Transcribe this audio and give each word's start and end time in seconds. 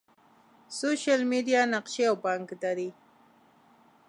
سوشل 0.79 1.21
میډیا، 1.31 1.61
نقشي 1.73 2.03
او 2.09 2.15
بانکداری 2.23 2.89